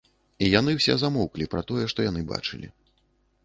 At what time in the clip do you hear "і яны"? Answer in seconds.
0.45-0.71